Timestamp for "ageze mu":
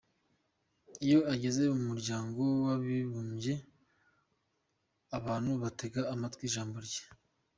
1.33-1.81